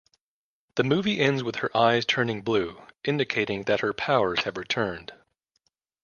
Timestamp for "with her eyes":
1.43-2.05